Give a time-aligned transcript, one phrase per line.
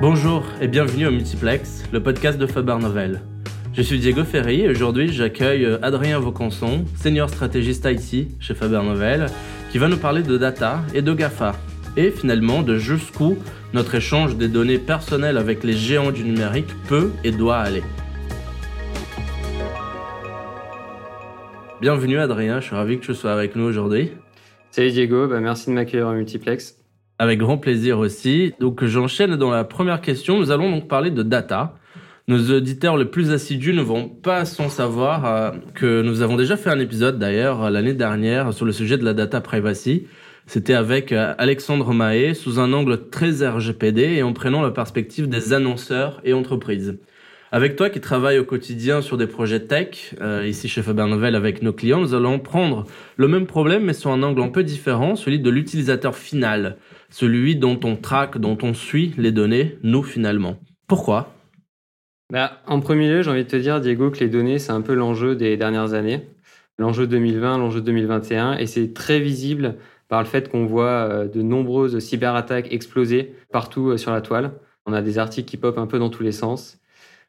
[0.00, 3.20] Bonjour et bienvenue au Multiplex, le podcast de Faber Novel.
[3.74, 8.80] Je suis Diego Ferry et aujourd'hui j'accueille euh, Adrien Vaucanson, senior stratégiste IT chez Faber
[8.84, 9.26] Novel,
[9.72, 11.56] qui va nous parler de data et de GAFA,
[11.96, 13.38] et finalement de jusqu'où
[13.72, 17.82] notre échange des données personnelles avec les géants du numérique peut et doit aller.
[21.80, 24.12] Bienvenue Adrien, je suis ravi que tu sois avec nous aujourd'hui.
[24.70, 26.77] Salut Diego, bah, merci de m'accueillir au multiplex.
[27.20, 28.54] Avec grand plaisir aussi.
[28.60, 30.38] Donc j'enchaîne dans la première question.
[30.38, 31.74] Nous allons donc parler de data.
[32.28, 36.56] Nos auditeurs les plus assidus ne vont pas sans savoir euh, que nous avons déjà
[36.56, 40.06] fait un épisode d'ailleurs l'année dernière sur le sujet de la data privacy.
[40.46, 45.28] C'était avec euh, Alexandre Mahé sous un angle très RGPD et en prenant la perspective
[45.28, 46.98] des annonceurs et entreprises.
[47.50, 51.34] Avec toi qui travailles au quotidien sur des projets tech, euh, ici chez Faber Novel
[51.34, 52.84] avec nos clients, nous allons prendre
[53.16, 56.76] le même problème mais sur un angle un peu différent, celui de l'utilisateur final,
[57.10, 60.58] celui dont on traque, dont on suit les données, nous finalement.
[60.86, 61.34] Pourquoi?
[62.30, 64.82] Bah, En premier lieu, j'ai envie de te dire, Diego, que les données, c'est un
[64.82, 66.28] peu l'enjeu des dernières années,
[66.78, 69.76] l'enjeu 2020, l'enjeu 2021, et c'est très visible
[70.08, 74.52] par le fait qu'on voit euh, de nombreuses cyberattaques exploser partout euh, sur la toile.
[74.86, 76.78] On a des articles qui popent un peu dans tous les sens.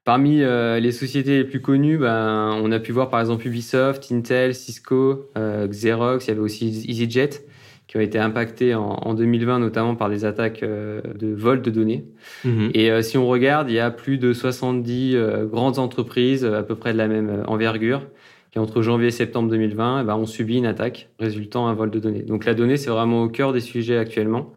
[0.05, 4.11] Parmi euh, les sociétés les plus connues, ben, on a pu voir par exemple Ubisoft,
[4.11, 7.45] Intel, Cisco, Xerox, il y avait aussi EasyJet
[7.89, 12.05] qui ont été impactés en, 2020 notamment par des attaques euh, de vol de données.
[12.45, 12.69] Mhm.
[12.73, 15.17] Et si on regarde, il y a plus de 70
[15.51, 18.03] grandes entreprises à peu près de la même envergure
[18.51, 21.91] qui entre janvier et septembre 2020 eh ben, ont subi une attaque résultant un vol
[21.91, 22.23] de données.
[22.23, 24.53] Donc la donnée, c'est vraiment au cœur des sujets actuellement.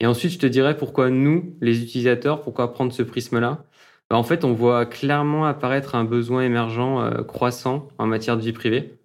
[0.00, 3.64] Et ensuite, je te dirais pourquoi nous, les utilisateurs, pourquoi prendre ce prisme-là?
[4.10, 8.42] Bah, en fait, on voit clairement apparaître un besoin émergent euh, croissant en matière de
[8.42, 8.98] vie privée.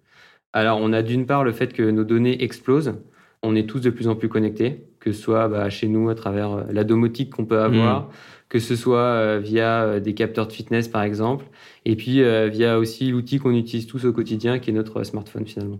[0.52, 2.94] Alors, on a d'une part le fait que nos données explosent.
[3.42, 6.14] On est tous de plus en plus connectés, que ce soit bah, chez nous à
[6.14, 8.08] travers euh, la domotique qu'on peut avoir, mmh.
[8.48, 11.46] que ce soit euh, via des capteurs de fitness par exemple,
[11.84, 15.78] et puis via aussi l'outil qu'on utilise tous au quotidien qui est notre smartphone finalement.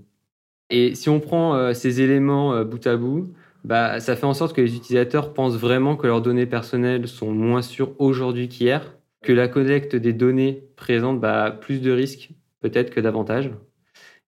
[0.70, 3.28] Et si on prend ces éléments bout à bout,
[3.64, 7.32] bah, ça fait en sorte que les utilisateurs pensent vraiment que leurs données personnelles sont
[7.32, 12.30] moins sûres aujourd'hui qu'hier, que la collecte des données présente bah, plus de risques
[12.60, 13.50] peut-être que d'avantages.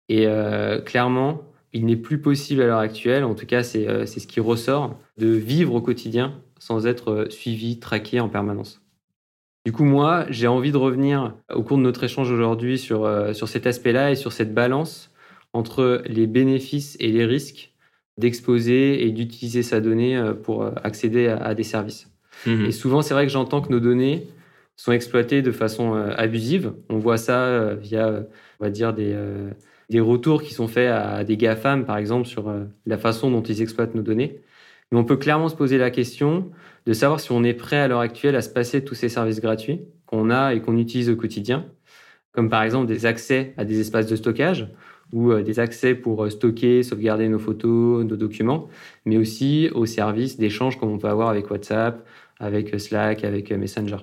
[0.07, 1.43] Et euh, clairement,
[1.73, 4.99] il n'est plus possible à l'heure actuelle, en tout cas euh, c'est ce qui ressort,
[5.17, 8.81] de vivre au quotidien sans être euh, suivi, traqué en permanence.
[9.65, 13.49] Du coup, moi, j'ai envie de revenir au cours de notre échange aujourd'hui sur, sur
[13.49, 15.11] cet aspect-là et sur cette balance
[15.51, 17.73] entre les bénéfices et les risques
[18.17, 22.09] d'exposer et d'utiliser sa donnée pour accéder à, des services.
[22.47, 24.29] Mmh et souvent, c'est vrai que j'entends que nos données,
[24.79, 26.71] sont exploités de façon euh, abusive.
[26.87, 28.21] On voit ça euh, via, euh,
[28.61, 29.13] on va dire, des,
[29.89, 32.53] des retours qui sont faits à des GAFAM, par exemple, sur
[32.85, 34.41] la façon dont ils exploitent nos données.
[34.91, 36.51] Mais on peut clairement se poser la question
[36.85, 39.09] de savoir si on est prêt à l'heure actuelle à se passer de tous ces
[39.09, 41.65] services gratuits qu'on a et qu'on utilise au quotidien,
[42.31, 44.67] comme par exemple des accès à des espaces de stockage
[45.13, 48.69] ou des accès pour stocker, sauvegarder nos photos, nos documents,
[49.05, 52.05] mais aussi aux services d'échange comme on peut avoir avec WhatsApp,
[52.39, 53.97] avec Slack, avec Messenger.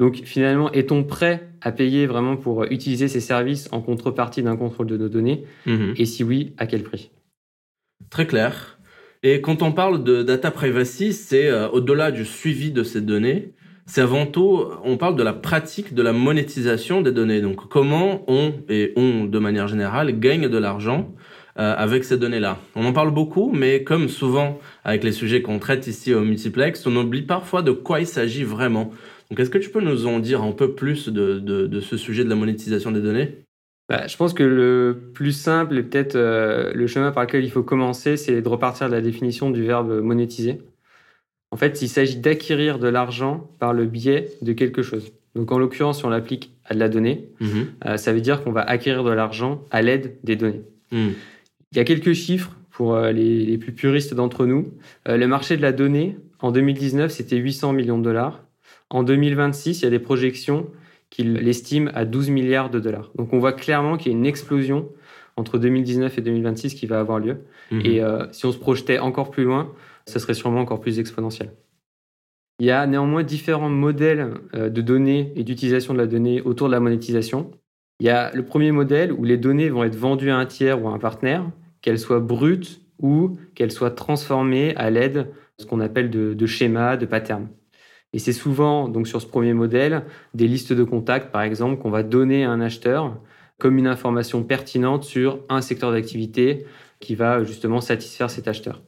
[0.00, 4.86] Donc finalement, est-on prêt à payer vraiment pour utiliser ces services en contrepartie d'un contrôle
[4.86, 5.44] de nos données?
[5.66, 5.94] Mhm.
[5.98, 7.10] Et si oui, à quel prix?
[8.08, 8.80] Très clair.
[9.22, 13.52] Et quand on parle de data privacy, c'est euh, au-delà du suivi de ces données,
[13.84, 17.42] c'est avant tout, on parle de la pratique de la monétisation des données.
[17.42, 21.12] Donc comment on, et on de manière générale, gagne de l'argent
[21.58, 22.56] euh, avec ces données-là?
[22.74, 26.86] On en parle beaucoup, mais comme souvent avec les sujets qu'on traite ici au multiplex,
[26.86, 28.92] on oublie parfois de quoi il s'agit vraiment.
[29.30, 32.28] Donc, est-ce que tu peux nous en dire un peu plus de, ce sujet de
[32.28, 33.44] la monétisation des données?
[33.88, 37.50] Bah, Je pense que le plus simple et peut-être euh, le chemin par lequel il
[37.50, 40.58] faut commencer, c'est de repartir de la définition du verbe monétiser.
[41.52, 45.12] En fait, il s'agit d'acquérir de l'argent par le biais de quelque chose.
[45.36, 47.66] Donc, en l'occurrence, si on l'applique à de la donnée, mhm.
[47.86, 50.62] euh, ça veut dire qu'on va acquérir de l'argent à l'aide des données.
[50.90, 51.12] Mhm.
[51.72, 54.72] Il y a quelques chiffres pour euh, les, les, plus puristes d'entre nous.
[55.06, 58.42] le marché de la donnée, en 2019, c'était 800 millions de dollars.
[58.90, 60.66] En 2026, il y a des projections
[61.10, 63.10] qu'il l'estiment à 12 milliards de dollars.
[63.16, 64.88] Donc on voit clairement qu'il y a une explosion
[65.36, 67.38] entre 2019 et 2026 qui va avoir lieu.
[67.70, 67.82] Mhm.
[67.84, 69.72] Et euh, si on se projetait encore plus loin,
[70.06, 71.52] ce serait sûrement encore plus exponentiel.
[72.58, 76.68] Il y a néanmoins différents modèles euh, de données et d'utilisation de la donnée autour
[76.68, 77.50] de la monétisation.
[78.00, 80.82] Il y a le premier modèle où les données vont être vendues à un tiers
[80.82, 81.50] ou à un partenaire,
[81.80, 86.46] qu'elles soient brutes ou qu'elles soient transformées à l'aide de ce qu'on appelle de, de
[86.46, 87.48] schémas, de patterns.
[88.12, 90.04] Et c'est souvent, donc sur ce premier modèle,
[90.34, 93.16] des listes de contacts, par exemple, qu'on va donner à un acheteur
[93.58, 96.66] comme une information pertinente sur un secteur d'activité
[96.98, 98.82] qui va justement satisfaire cet acheteur.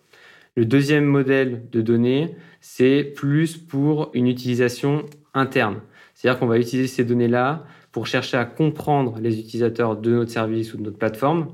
[0.57, 5.05] Le deuxième modèle de données, c'est plus pour une utilisation
[5.35, 5.81] interne.
[6.15, 10.75] C'est-à-dire qu'on va utiliser ces données-là pour chercher à comprendre les utilisateurs de notre service
[10.75, 11.49] ou de notre plateforme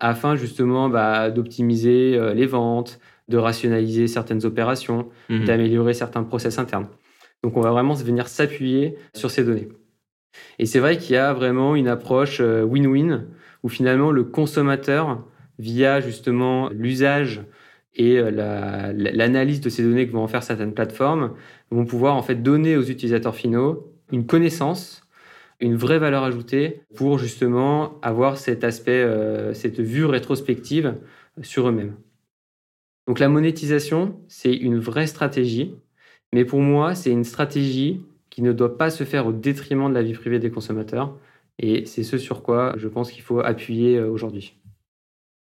[0.00, 5.44] afin justement bah, d'optimiser euh, les ventes, de rationaliser certaines opérations, mhm.
[5.44, 6.88] d'améliorer certains process internes.
[7.44, 9.68] Donc on va vraiment venir s'appuyer sur ces données.
[10.58, 13.26] Et c'est vrai qu'il y a vraiment une approche euh, win-win
[13.62, 15.22] où finalement le consommateur,
[15.58, 17.42] via justement l'usage
[17.94, 18.30] et euh,
[18.94, 21.34] l'analyse de ces données que vont en faire certaines plateformes,
[21.70, 25.02] vont pouvoir en fait donner aux utilisateurs finaux une connaissance,
[25.60, 30.94] une vraie valeur ajoutée pour justement avoir cet aspect, euh, cette vue rétrospective
[31.42, 31.94] sur eux-mêmes.
[33.06, 35.74] Donc la monétisation, c'est une vraie stratégie,
[36.34, 39.94] mais pour moi, c'est une stratégie qui ne doit pas se faire au détriment de
[39.94, 41.16] la vie privée des consommateurs.
[41.60, 44.56] Et c'est ce sur quoi je pense qu'il faut appuyer euh, aujourd'hui.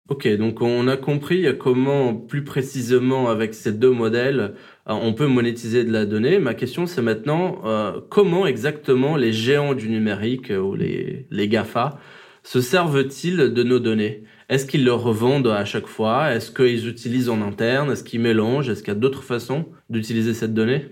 [0.09, 4.55] Ok, donc on a compris comment plus précisément avec ces deux modèles
[4.89, 6.39] euh, on peut monétiser de la donnée.
[6.39, 11.99] Ma question c'est maintenant euh, comment exactement les géants du numérique ou les, les GAFA
[12.41, 14.23] se servent-ils de nos données?
[14.51, 16.33] Est-ce qu'ils leur revendent à chaque fois?
[16.33, 17.89] Est-ce qu'ils utilisent en interne?
[17.89, 18.69] Est-ce qu'ils mélangent?
[18.69, 20.87] Est-ce qu'il y a d'autres façons d'utiliser cette donnée?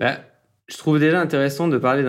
[0.00, 0.20] Bah,
[0.68, 2.02] Je trouve déjà intéressant de parler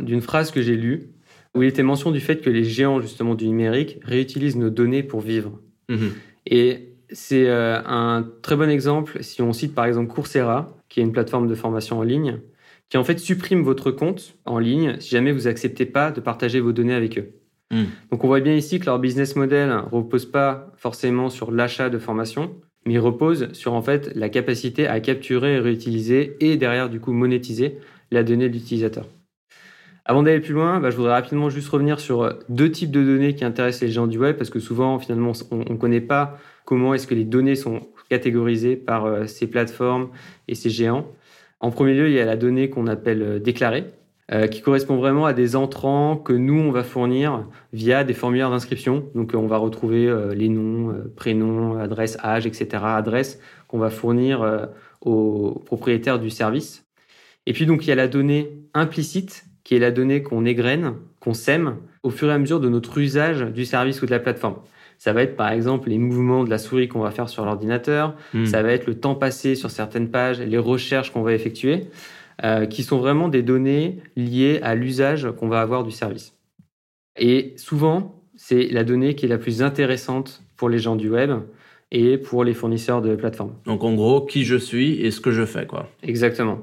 [0.00, 1.10] d'une phrase que j'ai lue
[1.54, 5.04] où il était mention du fait que les géants justement du numérique réutilisent nos données
[5.04, 5.60] pour vivre.
[5.88, 6.10] Mhm.
[6.46, 11.04] Et c'est euh, un très bon exemple si on cite par exemple Coursera, qui est
[11.04, 12.40] une plateforme de formation en ligne,
[12.88, 16.58] qui en fait supprime votre compte en ligne si jamais vous acceptez pas de partager
[16.58, 17.37] vos données avec eux.
[17.70, 17.86] Mhm.
[18.10, 21.98] Donc on voit bien ici que leur business model repose pas forcément sur l'achat de
[21.98, 22.54] formation,
[22.86, 27.00] mais il repose sur en fait la capacité à capturer et réutiliser et derrière du
[27.00, 27.78] coup monétiser
[28.10, 29.06] la donnée de l'utilisateur.
[30.08, 33.04] Avant d'aller plus loin, bah, je voudrais rapidement juste revenir sur euh, deux types de
[33.04, 36.38] données qui intéressent les gens du web, parce que souvent, finalement, on ne connaît pas
[36.64, 40.08] comment est-ce que les données sont catégorisées par euh, ces plateformes
[40.48, 41.06] et ces géants.
[41.60, 43.42] En premier lieu, il y a la donnée qu'on appelle
[44.30, 48.50] euh, qui correspond vraiment à des entrants que nous, on va fournir via des formulaires
[48.50, 49.04] d'inscription.
[49.14, 54.68] Donc, on va retrouver les noms, prénoms, adresses, âge, etc., adresses qu'on va fournir
[55.00, 56.86] aux propriétaires du service.
[57.46, 60.94] Et puis, donc, il y a la donnée implicite qui est la donnée qu'on égrène,
[61.20, 64.18] qu'on sème au fur et à mesure de notre usage du service ou de la
[64.18, 64.56] plateforme.
[64.96, 68.14] Ça va être par exemple les mouvements de la souris qu'on va faire sur l'ordinateur,
[68.32, 68.46] hmm.
[68.46, 71.84] ça va être le temps passé sur certaines pages, les recherches qu'on va effectuer,
[72.44, 76.34] euh, qui sont vraiment des données liées à l'usage qu'on va avoir du service.
[77.18, 81.32] Et souvent, c'est la donnée qui est la plus intéressante pour les gens du web
[81.90, 83.54] et pour les fournisseurs de plateformes.
[83.64, 85.90] Donc en gros, qui je suis et ce que je fais, quoi.
[86.02, 86.60] Exactement.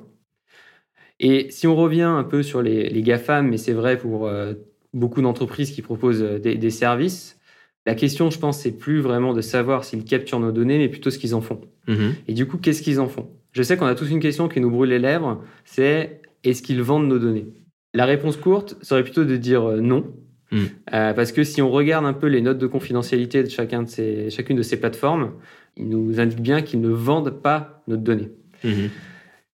[1.19, 4.53] Et si on revient un peu sur les, les GAFAM, mais c'est vrai pour euh,
[4.93, 7.39] beaucoup d'entreprises qui proposent euh, des, services,
[7.85, 11.09] la question, je pense, c'est plus vraiment de savoir s'ils capturent nos données, mais plutôt
[11.09, 11.61] ce qu'ils en font.
[11.87, 12.11] Mm-hmm.
[12.27, 13.29] Et du coup, qu'est-ce qu'ils en font?
[13.55, 16.81] Je sais qu'on a tous une question qui nous brûle les lèvres, c'est est-ce qu'ils
[16.81, 17.47] vendent nos données?
[17.93, 20.13] La réponse courte serait plutôt de dire euh, non.
[20.51, 20.65] Mm.
[20.91, 24.29] parce que si on regarde un peu les notes de confidentialité de chacun de ces,
[24.29, 25.31] chacune de ces plateformes,
[25.75, 28.29] ils nous indiquent bien qu'ils ne vendent pas notre donnée.
[28.63, 28.89] Mm-hmm.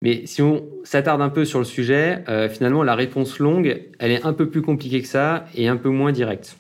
[0.01, 4.13] Mais si on s'attarde un peu sur le sujet, euh, finalement, la réponse longue, elle
[4.13, 6.57] est un peu plus compliquée que ça et un peu moins directe.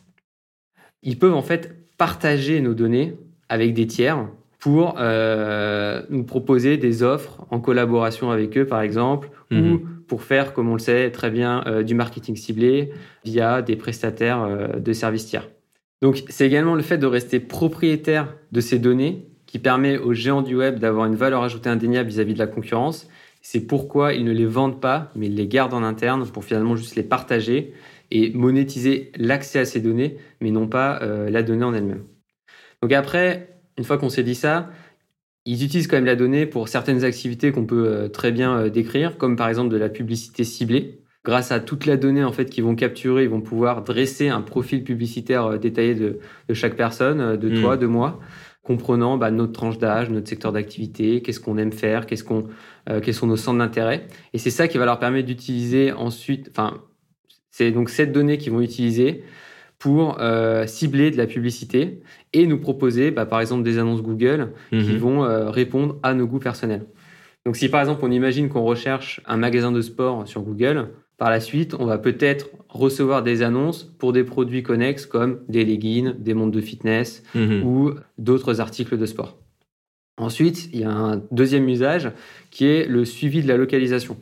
[1.02, 3.16] Ils peuvent en fait partager nos données
[3.48, 9.30] avec des tiers pour euh, nous proposer des offres en collaboration avec eux, par exemple,
[9.50, 9.80] ou mhm.
[10.08, 12.92] pour faire, comme on le sait très bien, euh, du marketing ciblé
[13.24, 15.48] via des prestataires de services tiers.
[16.02, 20.42] Donc, c'est également le fait de rester propriétaire de ces données qui permet aux géants
[20.42, 23.08] du web d'avoir une valeur ajoutée indéniable vis à -vis de la concurrence
[23.42, 26.76] c'est pourquoi ils ne les vendent pas, mais ils les gardent en interne pour finalement
[26.76, 27.72] juste les partager
[28.10, 32.04] et monétiser l'accès à ces données, mais non pas euh, la donnée en elle-même.
[32.82, 34.70] Donc après, une fois qu'on s'est dit ça,
[35.46, 38.68] ils utilisent quand même la donnée pour certaines activités qu'on peut euh, très bien euh,
[38.68, 41.00] décrire, comme par exemple de la publicité ciblée.
[41.24, 44.40] Grâce à toute la donnée en fait qu'ils vont capturer, ils vont pouvoir dresser un
[44.40, 46.20] profil publicitaire détaillé de,
[46.52, 47.60] chaque personne, de hmm.
[47.60, 48.20] toi, de moi
[48.68, 52.48] comprenant bah, notre tranche d'âge, notre secteur d'activité, qu'est-ce qu'on aime faire, qu'est-ce qu'on,
[52.90, 54.06] euh, quels sont nos centres d'intérêt.
[54.34, 56.76] Et c'est ça qui va leur permettre d'utiliser ensuite, enfin,
[57.50, 59.24] c'est donc cette donnée qu'ils vont utiliser
[59.78, 62.00] pour euh, cibler de la publicité
[62.32, 64.96] et nous proposer, bah, par exemple, des annonces Google qui mhm.
[64.96, 66.86] vont euh, répondre à nos goûts personnels.
[67.46, 71.30] Donc, si par exemple on imagine qu'on recherche un magasin de sport sur Google, par
[71.30, 76.12] la suite, on va peut-être recevoir des annonces pour des produits connexes comme des leggings,
[76.18, 77.64] des montres de fitness mhm.
[77.64, 79.38] ou d'autres articles de sport.
[80.18, 82.10] Ensuite, il y a un deuxième usage
[82.50, 84.16] qui est le suivi de la localisation.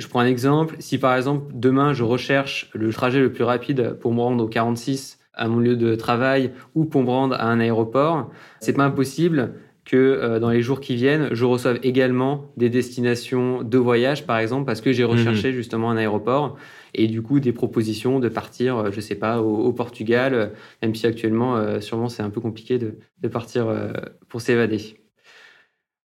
[0.00, 0.74] Je prends un exemple.
[0.80, 4.48] Si par exemple demain je recherche le trajet le plus rapide pour me rendre au
[4.48, 8.30] 46 à mon lieu de travail ou pour me rendre à un aéroport,
[8.60, 9.54] c'est pas impossible
[9.84, 14.38] que euh, dans les jours qui viennent, je reçoive également des destinations de voyage, par
[14.38, 15.10] exemple, parce que j'ai Mhm.
[15.10, 16.56] recherché justement un aéroport
[16.94, 20.46] et du coup des propositions de partir, euh, je sais pas, au, au Portugal, euh,
[20.82, 23.92] même si actuellement, euh, sûrement, c'est un peu compliqué de, de partir euh,
[24.28, 24.96] pour s'évader.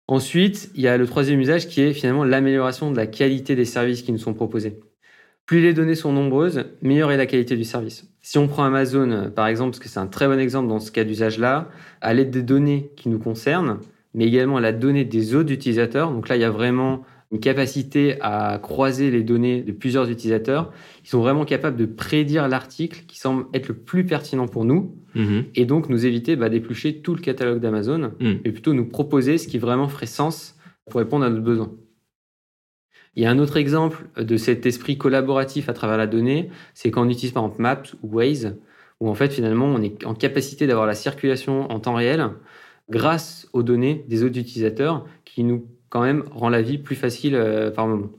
[0.07, 3.65] Ensuite, il y a le troisième usage qui est finalement l'amélioration de la qualité des
[3.65, 4.79] services qui nous sont proposés.
[5.47, 8.07] Plus les données sont nombreuses, meilleure est la qualité du service.
[8.21, 10.79] Si on prend Amazon, euh, par exemple, parce que c'est un très bon exemple dans
[10.79, 11.69] ce cas d'usage-là,
[12.01, 13.79] à l'aide des données qui nous concernent,
[14.13, 17.39] mais également à la donnée des autres utilisateurs, donc là, il y a vraiment une
[17.39, 20.71] capacité à croiser les données de plusieurs utilisateurs.
[21.03, 24.95] Ils sont vraiment capables de prédire l'article qui semble être le plus pertinent pour nous,
[25.15, 25.45] Mhm.
[25.55, 28.33] et donc nous éviter bah, d'éplucher tout le catalogue d'Amazon, Mm.
[28.43, 30.55] mais plutôt nous proposer ce qui vraiment ferait sens
[30.89, 31.71] pour répondre à notre besoin.
[33.15, 36.91] Il y a un autre exemple de cet esprit collaboratif à travers la donnée, c'est
[36.91, 38.57] quand on utilise par exemple Maps ou Waze,
[38.99, 42.29] où en fait finalement on est en capacité d'avoir la circulation en temps réel
[42.89, 45.65] grâce aux données des autres utilisateurs qui nous
[45.95, 48.09] quand même rend la vie plus facile euh, par moment.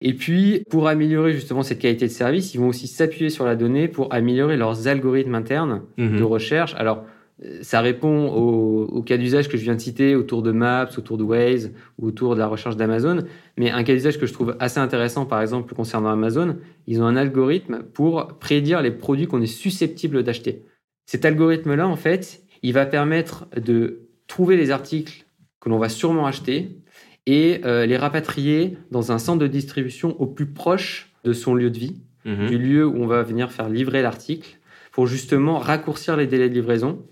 [0.00, 3.54] Et puis, pour améliorer justement cette qualité de service, ils vont aussi s'appuyer sur la
[3.54, 6.18] donnée pour améliorer leurs algorithmes internes Mhm.
[6.18, 6.74] de recherche.
[6.76, 7.04] Alors,
[7.44, 10.88] euh, ça répond au, au cas d'usage que je viens de citer autour de Maps,
[10.98, 11.70] autour de Waze
[12.00, 13.18] ou autour de la recherche d'Amazon.
[13.56, 16.56] Mais un cas d'usage que je trouve assez intéressant, par exemple, concernant Amazon,
[16.88, 20.64] ils ont un algorithme pour prédire les produits qu'on est susceptible d'acheter.
[21.06, 25.26] Cet algorithme-là, en fait, il va permettre de trouver les articles
[25.62, 26.76] que l'on va sûrement acheter
[27.24, 31.70] et euh, les rapatrier dans un centre de distribution au plus proche de son lieu
[31.70, 32.46] de vie Mhm.
[32.46, 34.58] du lieu où on va venir faire livrer l'article
[34.92, 37.02] pour justement raccourcir les délais de livraison,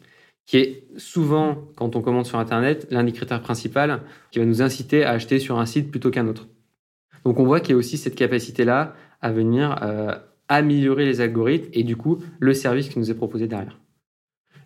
[0.47, 3.81] qui est souvent, quand on commande sur Internet, l'un des critères principaux
[4.31, 6.47] qui va nous inciter à acheter sur un site plutôt qu'un autre.
[7.25, 10.15] Donc on voit qu'il y a aussi cette capacité-là à venir euh,
[10.49, 13.79] améliorer les algorithmes et du coup le service qui nous est proposé derrière.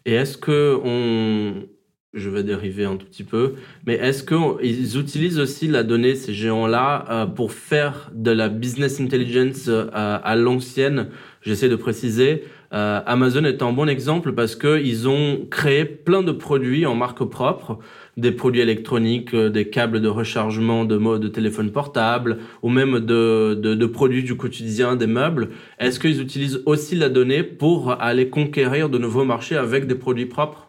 [0.04, 1.66] Et est-ce que on,
[2.14, 3.54] je vais dériver un tout petit peu,
[3.86, 9.00] mais est-ce qu'ils utilisent aussi la donnée, ces géants-là, euh, pour faire de la business
[9.00, 11.08] intelligence euh, à l'ancienne?
[11.42, 12.44] J'essaie de préciser.
[12.72, 16.94] Euh, Amazon est un bon exemple parce que ils ont créé plein de produits en
[16.94, 17.78] marque propre,
[18.16, 23.54] des produits électroniques, euh, des câbles de rechargement de de téléphone portable, ou même de,
[23.54, 25.50] de, de produits du quotidien, des meubles.
[25.78, 30.26] Est-ce qu'ils utilisent aussi la donnée pour aller conquérir de nouveaux marchés avec des produits
[30.26, 30.63] propres?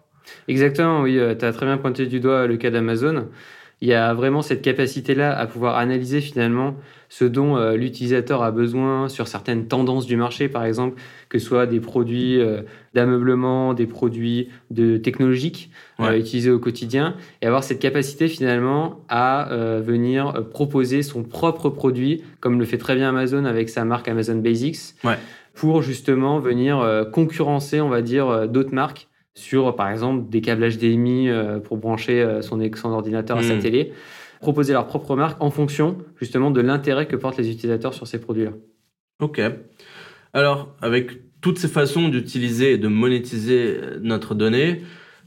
[0.47, 3.27] Exactement, oui, tu as très bien pointé du doigt le cas d'Amazon.
[3.81, 6.75] Il y a vraiment cette capacité-là à pouvoir analyser finalement
[7.09, 11.45] ce dont euh, l'utilisateur a besoin sur certaines tendances du marché, par exemple, que ce
[11.45, 12.61] soit des produits euh,
[12.93, 19.51] d'ameublement, des produits de technologiques euh, utilisés au quotidien, et avoir cette capacité finalement à
[19.51, 23.83] euh, venir euh, proposer son propre produit, comme le fait très bien Amazon avec sa
[23.83, 25.17] marque Amazon Basics, Ouais.
[25.53, 30.41] pour justement venir euh, concurrencer, on va dire, euh, d'autres marques sur, par exemple, des
[30.41, 33.59] câbles HDMI euh, pour brancher euh, son, son ordinateur à sa Mm.
[33.59, 33.93] télé,
[34.39, 38.19] proposer leur propre marque en fonction justement de l'intérêt que portent les utilisateurs sur ces
[38.19, 38.51] produits-là.
[39.21, 39.41] Ok.
[40.33, 41.11] Alors, avec
[41.41, 44.81] toutes ces façons d'utiliser et de monétiser euh, notre donnée,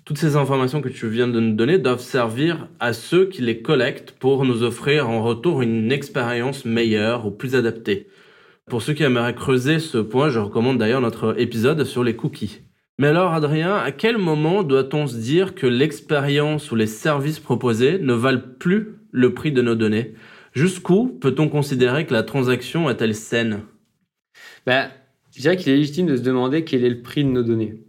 [0.05, 3.61] toutes ces informations que tu viens de nous donner doivent servir à ceux qui les
[3.61, 8.07] collectent pour nous offrir en retour une expérience meilleure ou plus adaptée.
[8.71, 12.63] Pour ceux qui aimeraient creuser ce point, je recommande d'ailleurs notre épisode sur les cookies.
[13.01, 18.01] Mais alors, Adrien, à quel moment doit-on se dire que l'expérience ou les services proposés
[18.01, 20.15] ne valent plus le prix de nos données?
[20.53, 23.61] Jusqu'où peut-on considérer que la transaction est-elle saine?
[24.67, 24.89] Bah,
[25.33, 27.85] je dirais qu'il est légitime de se demander quel est le prix de nos données.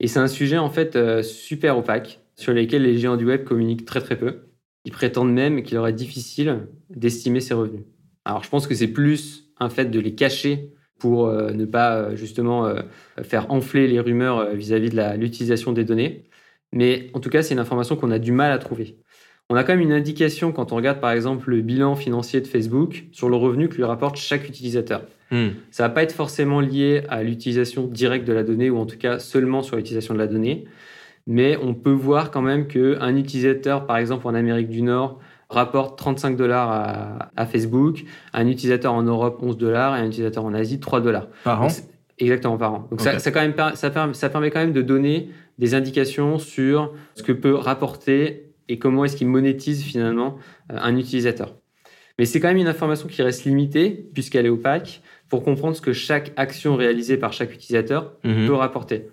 [0.00, 3.44] Et c'est un sujet en fait euh, super opaque sur lequel les géants du web
[3.44, 4.40] communiquent très très peu.
[4.84, 7.84] Ils prétendent même qu'il leur est difficile d'estimer ses revenus.
[8.26, 11.96] Alors je pense que c'est plus un fait de les cacher pour euh, ne pas
[11.96, 12.82] euh, justement euh,
[13.22, 16.24] faire enfler les rumeurs vis-à-vis de l'utilisation des données.
[16.72, 18.98] Mais en tout cas, c'est une information qu'on a du mal à trouver.
[19.48, 22.46] On a quand même une indication quand on regarde par exemple le bilan financier de
[22.46, 25.02] Facebook sur le revenu que lui rapporte chaque utilisateur.
[25.32, 25.48] Hmm.
[25.72, 28.98] Ça va pas être forcément lié à l'utilisation directe de la donnée ou en tout
[28.98, 30.66] cas seulement sur l'utilisation de la donnée,
[31.26, 35.18] mais on peut voir quand même qu'un utilisateur, par exemple en Amérique du Nord,
[35.50, 40.44] rapporte 35 dollars à, à Facebook, un utilisateur en Europe 11 dollars et un utilisateur
[40.44, 41.26] en Asie 3 dollars.
[41.44, 41.76] Par an Donc,
[42.18, 42.86] Exactement par an.
[42.90, 46.38] Donc ça, ça, quand même, ça, permet, ça permet quand même de donner des indications
[46.38, 50.36] sur ce que peut rapporter et comment est-ce qu'il monétise finalement
[50.70, 51.54] euh, un utilisateur.
[52.18, 55.80] Mais c'est quand même une information qui reste limitée puisqu'elle est opaque pour comprendre ce
[55.80, 58.46] que chaque action réalisée par chaque utilisateur Mhm.
[58.46, 59.08] peut rapporter.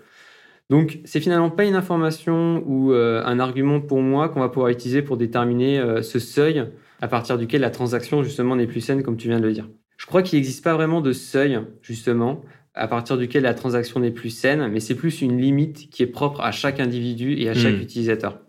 [0.70, 4.70] Donc, c'est finalement pas une information ou euh, un argument pour moi qu'on va pouvoir
[4.70, 6.66] utiliser pour déterminer euh, ce seuil
[7.02, 9.70] à partir duquel la transaction justement n'est plus saine, comme tu viens de le dire.
[9.98, 12.42] Je crois qu'il n'existe pas vraiment de seuil justement
[12.74, 16.08] à partir duquel la transaction n'est plus saine, mais c'est plus une limite qui est
[16.08, 17.82] propre à chaque individu et à chaque Hmm.
[17.82, 18.40] utilisateur.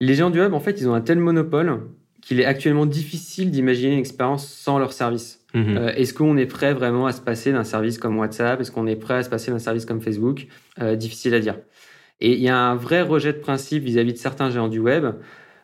[0.00, 1.82] Les géants du web, en fait, ils ont un tel monopole
[2.22, 5.44] qu'il est actuellement difficile d'imaginer une expérience sans leur service.
[5.54, 5.76] Mhm.
[5.76, 8.60] Euh, Est-ce qu'on est prêt vraiment à se passer d'un service comme WhatsApp?
[8.60, 10.46] Est-ce qu'on est prêt à se passer d'un service comme Facebook?
[10.80, 11.58] Euh, Difficile à dire.
[12.20, 15.06] Et il y a un vrai rejet de principe vis-à-vis de certains géants du web.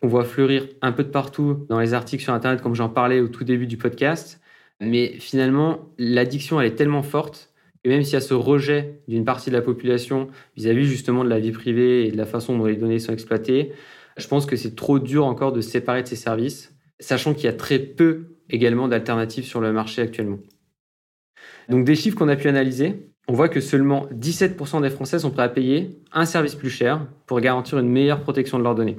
[0.03, 3.21] On voit fleurir un peu de partout dans les articles sur Internet, comme j'en parlais
[3.21, 4.41] au tout début du podcast.
[4.81, 7.51] Mais finalement, l'addiction, elle est tellement forte
[7.85, 11.29] que même s'il y a ce rejet d'une partie de la population vis-à-vis justement de
[11.29, 13.73] la vie privée et de la façon dont les données sont exploitées,
[14.19, 17.45] je pense que c'est trop dur encore de se séparer de ces services, sachant qu'il
[17.45, 20.39] y a très peu également d'alternatives sur le marché actuellement.
[21.69, 25.31] Donc des chiffres qu'on a pu analyser, on voit que seulement 17% des Français sont
[25.31, 28.99] prêts à payer un service plus cher pour garantir une meilleure protection de leurs données.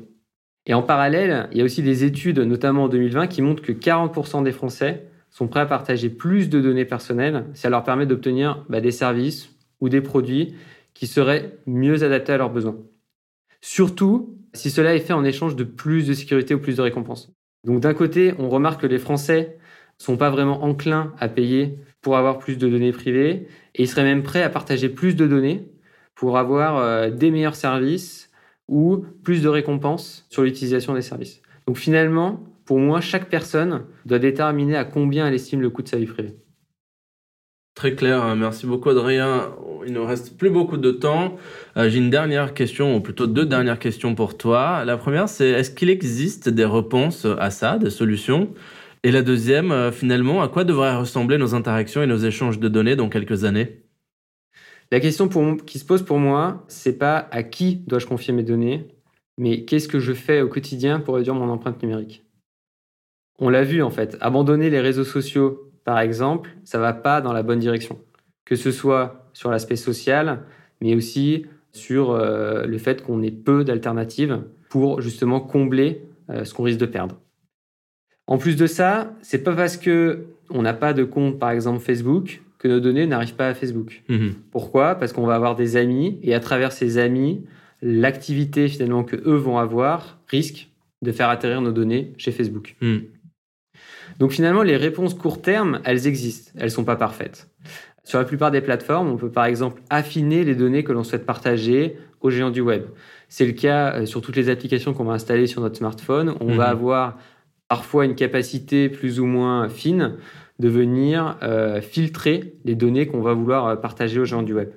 [0.66, 3.72] Et en parallèle, il y a aussi des études, notamment en 2020, qui montrent que
[3.72, 8.06] 40% des Français sont prêts à partager plus de données personnelles si ça leur permet
[8.06, 9.50] d'obtenir bah, des services
[9.82, 10.54] ou des produits
[10.94, 12.78] qui seraient mieux adaptés à leurs besoins.
[13.62, 17.32] Surtout si cela est fait en échange de plus de sécurité ou plus de récompenses.
[17.66, 19.58] Donc d'un côté, on remarque que les Français
[19.98, 24.04] sont pas vraiment enclins à payer pour avoir plus de données privées et ils seraient
[24.04, 25.70] même prêts à partager plus de données
[26.16, 28.30] pour avoir euh, des meilleurs services
[28.68, 31.42] ou plus de récompenses sur l'utilisation des services.
[31.68, 35.88] Donc finalement, pour moi, chaque personne doit déterminer à combien elle estime le coût de
[35.88, 36.36] sa vie privée.
[37.80, 38.36] Très clair, hein.
[38.36, 39.54] merci beaucoup Adrien.
[39.88, 41.38] Il ne reste plus beaucoup de temps.
[41.78, 44.84] Euh, J'ai une dernière question, ou plutôt deux dernières questions pour toi.
[44.84, 48.50] La première, c'est est-ce qu'il existe des réponses à ça, des solutions?
[49.04, 52.68] Et la deuxième, euh, finalement, à quoi devraient ressembler nos interactions et nos échanges de
[52.68, 53.86] données dans quelques années?
[54.92, 58.90] La question qui se pose pour moi, c'est pas à qui dois-je confier mes données,
[59.38, 62.26] mais qu'est-ce que je fais au quotidien pour réduire mon empreinte numérique?
[63.40, 67.34] On l'a vu en fait, abandonner les réseaux sociaux par exemple, ça va pas dans
[67.34, 68.00] la bonne direction.
[68.46, 70.42] Que ce soit sur l'aspect social,
[70.82, 76.54] mais aussi sur euh, le fait qu'on ait peu d'alternatives pour justement combler euh, ce
[76.54, 77.20] qu'on risque de perdre.
[78.28, 81.80] En plus de ça, c'est pas parce que on n'a pas de compte, par exemple
[81.80, 84.04] Facebook, que nos données n'arrivent pas à Facebook.
[84.10, 84.34] Mhm.
[84.52, 84.96] Pourquoi?
[84.96, 87.44] Parce qu'on va avoir des amis et à travers ces amis,
[87.82, 90.70] l'activité finalement que eux vont avoir risque
[91.02, 92.76] de faire atterrir nos données chez Facebook.
[92.82, 93.04] Mhm.
[94.20, 97.50] Donc finalement, les réponses court terme, elles existent, elles sont pas parfaites.
[98.04, 101.26] Sur la plupart des plateformes, on peut par exemple affiner les données que l'on souhaite
[101.26, 102.84] partager aux géants du web.
[103.30, 106.36] C'est le cas euh, sur toutes les applications qu'on va installer sur notre smartphone.
[106.42, 106.58] On Mhm.
[106.58, 107.18] va avoir
[107.70, 110.16] parfois une capacité plus ou moins fine
[110.58, 114.72] de venir euh, filtrer les données qu'on va vouloir euh, partager aux géants du web.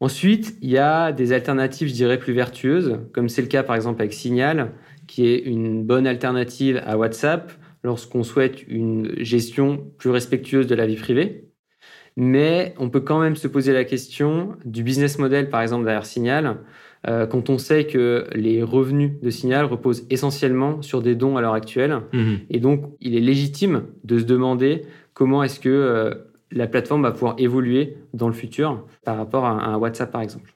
[0.00, 3.74] Ensuite, il y a des alternatives, je dirais, plus vertueuses, comme c'est le cas par
[3.74, 4.70] exemple avec Signal,
[5.08, 10.86] qui est une bonne alternative à WhatsApp lorsqu'on souhaite une gestion plus respectueuse de la
[10.86, 11.48] vie privée.
[12.16, 16.04] Mais on peut quand même se poser la question du business model, par exemple, derrière
[16.04, 16.58] Signal,
[17.06, 21.40] euh, quand on sait que les revenus de Signal reposent essentiellement sur des dons à
[21.40, 22.00] l'heure actuelle.
[22.12, 22.38] Mhm.
[22.50, 24.82] Et donc, il est légitime de se demander
[25.14, 26.14] comment est-ce que euh,
[26.50, 30.54] la plateforme va pouvoir évoluer dans le futur par rapport à un WhatsApp, par exemple.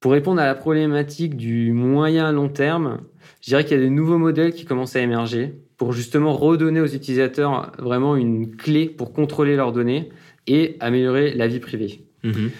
[0.00, 3.02] Pour répondre à la problématique du moyen à long terme,
[3.42, 6.82] je dirais qu'il y a de nouveaux modèles qui commencent à émerger pour justement redonner
[6.82, 10.10] aux utilisateurs vraiment une clé pour contrôler leurs données
[10.46, 12.04] et améliorer la vie privée.
[12.22, 12.50] Mhm.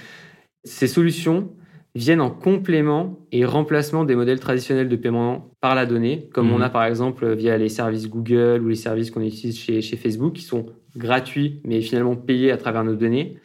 [0.65, 1.51] Ces solutions
[1.95, 6.55] viennent en complément et remplacement des modèles traditionnels de paiement par la donnée, comme Mhm.
[6.55, 9.99] on a par exemple via les services Google ou les services qu'on utilise chez, chez
[9.99, 10.65] Facebook, qui sont
[10.97, 13.37] gratuits mais finalement payés à travers nos données,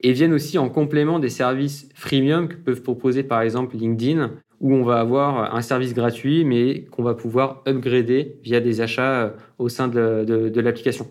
[0.00, 4.30] et viennent aussi en complément des services freemium que peuvent proposer par exemple LinkedIn,
[4.64, 9.22] où on va avoir un service gratuit mais qu'on va pouvoir upgrader via des achats
[9.24, 11.06] euh, au sein de, de- de l'application.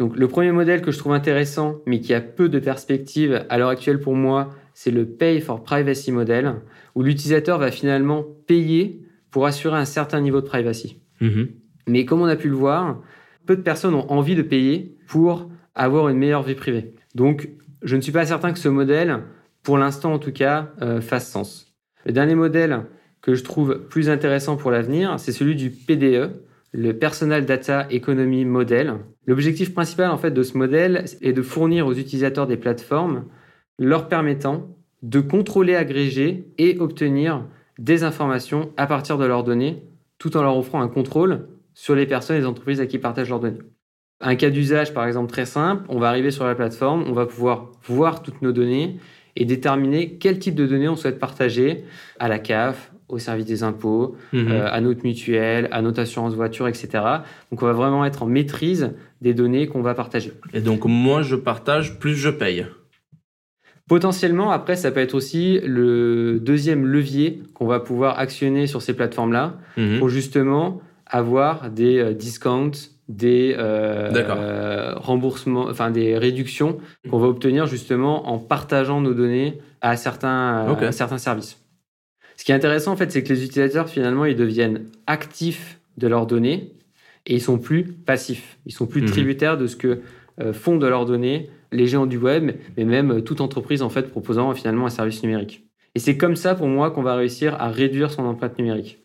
[0.00, 3.56] Donc le premier modèle que je trouve intéressant, mais qui a peu de perspectives à
[3.56, 6.56] l'heure actuelle pour moi, c'est le Pay for Privacy model,
[6.96, 11.00] où l'utilisateur va finalement payer pour assurer un certain niveau de privacy.
[11.20, 11.48] Mhm.
[11.86, 13.00] Mais comme on a pu le voir,
[13.46, 16.94] peu de personnes ont envie de payer pour avoir une meilleure vie privée.
[17.14, 17.48] Donc
[17.82, 19.20] je ne suis pas certain que ce modèle,
[19.62, 21.71] pour l'instant en tout cas, euh, fasse sens.
[22.04, 22.84] Le dernier modèle
[23.20, 26.30] que je trouve plus intéressant pour l'avenir, c'est celui du PDE,
[26.72, 28.94] le Personal Data Economy Model.
[29.26, 33.26] L'objectif principal en fait de ce modèle est de fournir aux utilisateurs des plateformes
[33.78, 37.44] leur permettant de contrôler, agréger et obtenir
[37.78, 39.82] des informations à partir de leurs données,
[40.18, 43.30] tout en leur offrant un contrôle sur les personnes et les entreprises à qui partagent
[43.30, 43.58] leurs données.
[44.20, 47.26] Un cas d'usage, par exemple, très simple, on va arriver sur la plateforme, on va
[47.26, 49.00] pouvoir voir toutes nos données
[49.36, 51.84] et déterminer quel type de données on souhaite partager
[52.18, 54.50] à la CAF, au service des impôts, Mhm.
[54.52, 56.88] euh, à notre mutuelle, à notre assurance voiture, etc.
[57.50, 60.32] Donc on va vraiment être en maîtrise des données qu'on va partager.
[60.54, 62.66] Et donc, moins je partage, plus je paye.
[63.88, 68.94] Potentiellement, après, ça peut être aussi le deuxième levier qu'on va pouvoir actionner sur ces
[68.94, 69.98] plateformes-là Mhm.
[69.98, 72.70] pour justement avoir des euh, discounts,
[73.08, 76.78] des euh, euh, remboursements, enfin des réductions
[77.10, 81.58] qu'on va obtenir justement en partageant nos données à certains, à certains services.
[82.36, 86.06] Ce qui est intéressant en fait, c'est que les utilisateurs finalement ils deviennent actifs de
[86.08, 86.72] leurs données
[87.26, 88.58] et ils sont plus passifs.
[88.66, 89.08] Ils sont plus Mhm.
[89.08, 90.00] tributaires de ce que
[90.40, 93.90] euh, font de leurs données les géants du web, mais même euh, toute entreprise en
[93.90, 95.64] fait proposant euh, finalement un service numérique.
[95.94, 98.98] Et c'est comme ça pour moi qu'on va réussir à réduire son empreinte numérique.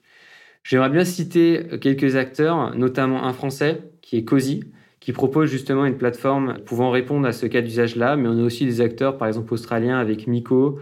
[0.68, 4.66] J'aimerais bien citer euh, quelques acteurs, notamment un français qui est Cozy,
[5.00, 8.66] qui propose justement une plateforme pouvant répondre à ce cas d'usage-là, mais on a aussi
[8.66, 10.78] des acteurs, par exemple australiens avec Miko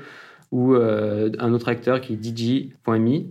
[0.52, 3.26] ou euh, un autre acteur qui est Digi.me,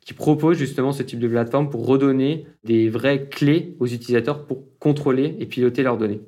[0.00, 4.64] qui propose justement ce type de plateforme pour redonner des vraies clés aux utilisateurs pour
[4.78, 6.22] contrôler et piloter leurs données.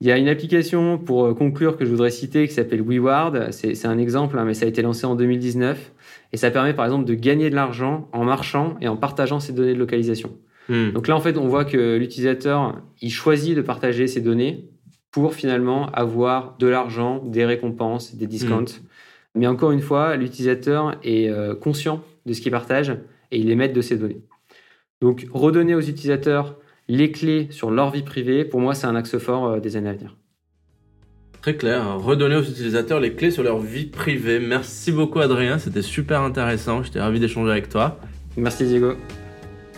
[0.00, 3.52] Il y a une application pour euh, conclure que je voudrais citer qui s'appelle WeWard.
[3.52, 5.92] C'est un exemple, hein, mais ça a été lancé en 2019.
[6.32, 9.52] Et ça permet par exemple de gagner de l'argent en marchant et en partageant ses
[9.52, 10.32] données de localisation.
[10.68, 10.92] Mhm.
[10.92, 14.68] Donc là, en fait, on voit que l'utilisateur, il choisit de partager ses données
[15.10, 18.80] pour finalement avoir de l'argent, des récompenses, des discounts.
[19.34, 22.90] Mais encore une fois, l'utilisateur est euh, conscient de ce qu'il partage
[23.30, 24.22] et il émet de ses données.
[25.00, 26.56] Donc, redonner aux utilisateurs
[26.88, 29.90] les clés sur leur vie privée, pour moi, c'est un axe fort euh, des années
[29.90, 30.16] à venir.
[31.46, 32.00] Très clair.
[32.00, 34.40] Redonner aux utilisateurs les clés sur leur vie privée.
[34.40, 36.82] Merci beaucoup Adrien, c'était super intéressant.
[36.82, 38.00] J'étais ravi d'échanger avec toi.
[38.36, 38.94] Merci Diego.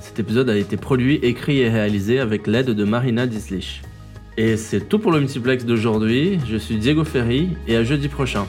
[0.01, 3.83] Cet épisode a été produit, écrit et réalisé avec l'aide de Marina Dislich.
[4.39, 6.39] Et c'est tout pour le multiplex d'aujourd'hui.
[6.49, 8.47] Je suis Diego Ferry et à jeudi prochain.